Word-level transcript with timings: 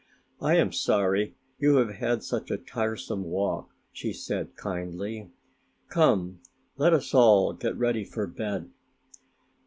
"I 0.41 0.55
am 0.55 0.71
sorry 0.71 1.35
you 1.59 1.75
have 1.75 1.91
had 1.91 2.23
such 2.23 2.49
a 2.49 2.57
tiresome 2.57 3.21
walk," 3.23 3.69
she 3.91 4.13
said 4.13 4.55
kindly; 4.55 5.29
"come 5.89 6.39
let 6.75 6.91
us 6.91 7.13
all 7.13 7.53
get 7.53 7.77
ready 7.77 8.03
for 8.03 8.25
bed." 8.25 8.71